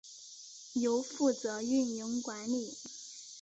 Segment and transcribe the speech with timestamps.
[0.73, 2.75] 由负责运营管理。